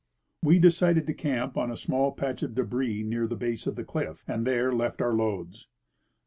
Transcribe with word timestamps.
We 0.41 0.57
decided 0.57 1.05
to 1.05 1.13
camp 1.13 1.57
on 1.57 1.69
a 1.69 1.77
small 1.77 2.11
patch 2.11 2.41
of 2.41 2.55
debris 2.55 3.03
near 3.03 3.27
the 3.27 3.35
base 3.35 3.67
of 3.67 3.75
the 3.75 3.83
cliff, 3.85 4.25
and 4.27 4.47
there 4.47 4.73
left 4.73 4.99
our 4.99 5.13
loads. 5.13 5.67